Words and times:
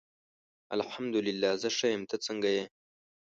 الحمد 0.77 1.15
الله 1.23 1.51
زه 1.61 1.69
ښه 1.77 1.87
یم 1.93 2.03
ته 2.09 2.15
څنګه 2.25 2.49
یی 2.55 2.63